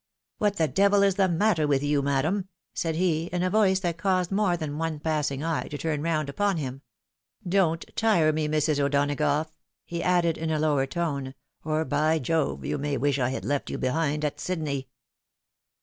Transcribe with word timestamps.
A 0.39 0.45
MAKITAl 0.45 0.57
THREAT. 0.57 0.57
73" 0.57 0.65
What 0.65 0.67
the 0.67 0.73
devil 0.73 1.03
is 1.03 1.13
the 1.15 1.27
matter 1.29 1.67
with 1.67 1.83
you, 1.83 2.01
madam?" 2.01 2.47
said 2.73 2.95
he, 2.95 3.25
in 3.25 3.43
a 3.43 3.51
voice 3.51 3.81
that 3.81 3.99
caused 3.99 4.31
more 4.31 4.57
than 4.57 4.79
one 4.79 4.99
passing 4.99 5.43
eye 5.43 5.67
to 5.67 5.77
turn 5.77 6.01
round 6.01 6.27
upon 6.27 6.57
him." 6.57 6.81
Don't 7.47 7.85
tire 7.95 8.33
me, 8.33 8.47
Mrs. 8.47 8.79
O'Donagough," 8.79 9.51
he 9.85 10.01
added, 10.01 10.39
in 10.39 10.49
a 10.49 10.57
lower 10.57 10.87
tone," 10.87 11.35
or 11.63 11.85
by 11.85 12.17
Jove 12.17 12.65
you 12.65 12.79
may 12.79 12.97
wish 12.97 13.19
I 13.19 13.29
had 13.29 13.45
left 13.45 13.69
you 13.69 13.77
behind 13.77 14.25
at 14.25 14.39
Sydney." 14.39 14.87